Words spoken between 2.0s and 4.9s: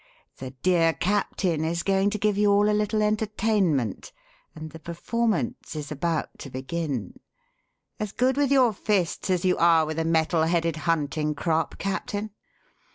to give you all a little entertainment and the